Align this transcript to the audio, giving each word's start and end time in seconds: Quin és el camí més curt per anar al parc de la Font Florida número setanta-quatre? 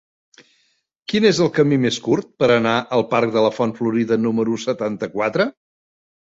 Quin 1.13 1.27
és 1.29 1.41
el 1.45 1.51
camí 1.57 1.77
més 1.83 1.99
curt 2.07 2.31
per 2.43 2.49
anar 2.55 2.73
al 2.99 3.05
parc 3.13 3.37
de 3.37 3.45
la 3.49 3.53
Font 3.61 3.77
Florida 3.83 4.21
número 4.27 4.59
setanta-quatre? 4.67 5.51